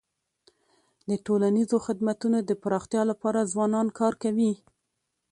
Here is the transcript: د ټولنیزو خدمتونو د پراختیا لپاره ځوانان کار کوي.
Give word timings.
د 1.09 1.11
ټولنیزو 1.25 1.77
خدمتونو 1.85 2.37
د 2.43 2.51
پراختیا 2.61 3.01
لپاره 3.11 3.49
ځوانان 3.51 3.87
کار 3.99 4.13
کوي. 4.23 4.53